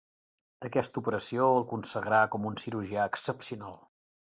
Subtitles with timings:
[0.69, 3.79] Aquesta operació el consagrà com un cirurgià excepcional.